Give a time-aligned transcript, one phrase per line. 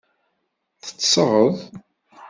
[0.83, 1.53] Teṭṭseḍ?